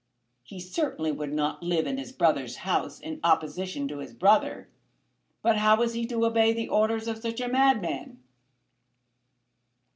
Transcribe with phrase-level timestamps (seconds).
[0.41, 4.67] He certainly would not live in his brother's house in opposition to his brother.
[5.43, 8.17] But how was he to obey the orders of such a madman?